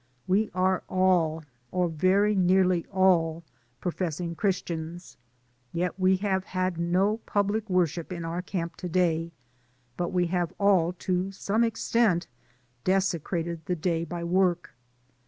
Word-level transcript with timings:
We 0.25 0.49
are 0.55 0.81
all, 0.89 1.43
or 1.71 1.87
very 1.87 2.33
nearly 2.33 2.87
all, 2.87 3.43
professing 3.79 4.33
Christians, 4.33 5.15
yet 5.73 5.99
we 5.99 6.15
have 6.15 6.43
had 6.43 6.79
no 6.79 7.17
public 7.27 7.69
worship 7.69 8.11
in 8.11 8.25
our 8.25 8.41
camp 8.41 8.77
to 8.77 8.89
day, 8.89 9.31
but 9.97 10.11
we 10.11 10.25
have 10.25 10.53
all, 10.59 10.91
to 10.91 11.31
some 11.31 11.63
extent, 11.63 12.25
desecrated 12.83 13.63
the 13.67 13.75
day 13.75 14.03
by 14.03 14.23
work. 14.23 14.73